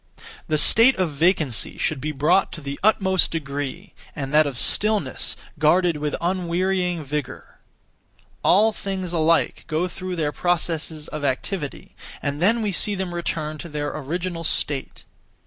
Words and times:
The 0.47 0.57
(state 0.57 0.97
of) 0.97 1.11
vacancy 1.11 1.77
should 1.77 2.01
be 2.01 2.11
brought 2.11 2.51
to 2.53 2.61
the 2.61 2.79
utmost 2.81 3.29
degree, 3.29 3.93
and 4.15 4.33
that 4.33 4.47
of 4.47 4.57
stillness 4.57 5.37
guarded 5.59 5.97
with 5.97 6.15
unwearying 6.19 7.03
vigour. 7.03 7.59
All 8.43 8.71
things 8.71 9.13
alike 9.13 9.63
go 9.67 9.87
through 9.87 10.15
their 10.15 10.31
processes 10.31 11.07
of 11.09 11.23
activity, 11.23 11.95
and 12.19 12.41
(then) 12.41 12.63
we 12.63 12.71
see 12.71 12.95
them 12.95 13.13
return 13.13 13.59
(to 13.59 13.69
their 13.69 13.95
original 13.95 14.43
state). 14.43 15.03